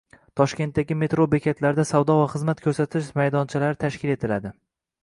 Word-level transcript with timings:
Toshkentdagi 0.39 0.95
metro 1.01 1.27
bekatlarida 1.35 1.85
savdo 1.91 2.17
va 2.23 2.27
xizmat 2.35 2.65
ko‘rsatish 2.67 3.13
maydonchalari 3.23 3.83
tashkil 3.87 4.17
etiladi 4.19 4.57